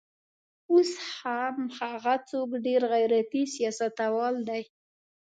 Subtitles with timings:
[0.71, 4.63] اوس هم هغه څوک ډېر غیرتي سیاستوال دی.